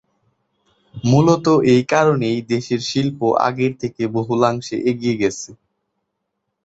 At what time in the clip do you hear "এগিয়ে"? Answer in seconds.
4.89-5.15